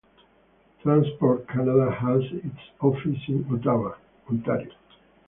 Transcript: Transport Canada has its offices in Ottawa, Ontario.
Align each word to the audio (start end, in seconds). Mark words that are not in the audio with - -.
Transport 0.81 1.47
Canada 1.47 1.91
has 1.91 2.23
its 2.43 2.57
offices 2.81 3.17
in 3.27 3.45
Ottawa, 3.53 3.93
Ontario. 4.27 4.71